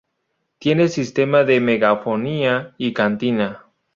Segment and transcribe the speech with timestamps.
[0.57, 3.65] Tiene sistema de megafonía y cantina.